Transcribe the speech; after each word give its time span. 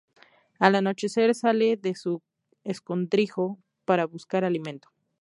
Al 0.57 0.73
anochecer 0.73 1.35
sale 1.35 1.77
de 1.77 1.93
su 1.93 2.23
escondrijo 2.63 3.59
para 3.85 4.07
buscar 4.07 4.43
alimento. 4.45 4.89